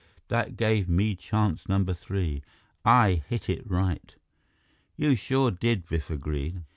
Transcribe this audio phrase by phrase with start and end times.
[0.29, 2.41] That gave me chance number three.
[2.83, 4.15] I hit it right."
[4.97, 6.63] "You sure did," Biff agreed.